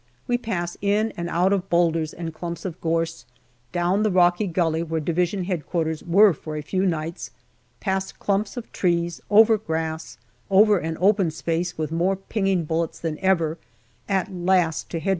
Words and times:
We 0.25 0.35
pass 0.39 0.77
in 0.81 1.11
and 1.15 1.29
out 1.29 1.53
of 1.53 1.69
boulders 1.69 2.11
and 2.11 2.33
clumps 2.33 2.65
of 2.65 2.81
gorse, 2.81 3.23
down 3.71 4.01
the 4.01 4.09
rocky 4.09 4.47
gully 4.47 4.81
where 4.81 4.99
D.H.Q. 4.99 6.03
were 6.07 6.33
for 6.33 6.57
a 6.57 6.63
few 6.63 6.87
nights, 6.87 7.29
past 7.79 8.17
clumps 8.17 8.57
of 8.57 8.71
trees, 8.71 9.21
over 9.29 9.59
grass, 9.59 10.17
over 10.49 10.79
an 10.79 10.97
open 10.99 11.29
space 11.29 11.77
with 11.77 11.91
more 11.91 12.15
pinging 12.15 12.63
bullets 12.65 12.99
than 12.99 13.19
ever, 13.19 13.59
at 14.09 14.33
last 14.33 14.89
to 14.89 14.97
H.Q. 14.97 15.09